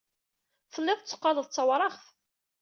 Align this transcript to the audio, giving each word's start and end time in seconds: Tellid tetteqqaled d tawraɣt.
Tellid 0.73 0.99
tetteqqaled 0.99 1.47
d 1.49 1.51
tawraɣt. 1.55 2.01